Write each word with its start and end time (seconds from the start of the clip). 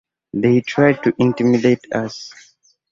They 0.33 0.61
tried 0.61 1.03
to 1.03 1.13
intimidate 1.19 1.85
us. 1.93 2.33